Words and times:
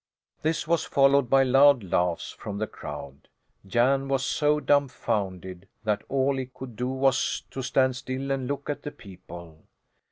This 0.41 0.67
was 0.67 0.83
followed 0.83 1.29
by 1.29 1.43
loud 1.43 1.83
laughs 1.83 2.31
from 2.31 2.57
the 2.57 2.65
crowd, 2.65 3.27
Jan 3.67 4.07
was 4.07 4.25
so 4.25 4.59
dumfounded 4.59 5.67
that 5.83 6.01
all 6.09 6.37
he 6.37 6.47
could 6.47 6.75
do 6.75 6.89
was 6.89 7.43
to 7.51 7.61
stand 7.61 7.95
still 7.95 8.31
and 8.31 8.47
look 8.47 8.67
at 8.67 8.81
the 8.81 8.89
people. 8.89 9.59